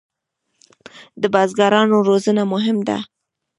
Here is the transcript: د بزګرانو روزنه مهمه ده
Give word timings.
د 1.21 1.23
بزګرانو 1.33 1.97
روزنه 2.09 2.43
مهمه 2.53 2.83
ده 2.89 2.97